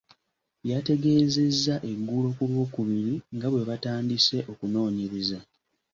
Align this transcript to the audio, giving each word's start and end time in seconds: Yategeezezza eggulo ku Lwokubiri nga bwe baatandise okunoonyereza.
Yategeezezza 0.69 1.75
eggulo 1.91 2.29
ku 2.37 2.43
Lwokubiri 2.49 3.13
nga 3.35 3.47
bwe 3.51 3.67
baatandise 3.69 4.37
okunoonyereza. 4.51 5.39